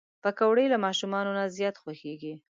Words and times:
پکورې 0.23 0.65
له 0.73 0.77
ماشومانو 0.85 1.31
نه 1.37 1.43
زیات 1.57 1.75
خوښېږي 1.81 2.33